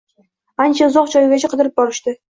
Ancha 0.65 0.87
uzoq 0.93 1.11
joygacha 1.17 1.53
qidirib 1.53 1.77
borishdi 1.83 2.17